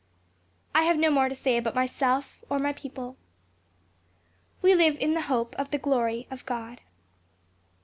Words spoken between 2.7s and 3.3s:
people.